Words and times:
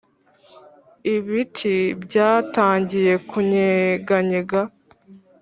ibiti 1.15 1.75
byatangiye 2.03 3.13
kunyeganyega', 3.29 4.61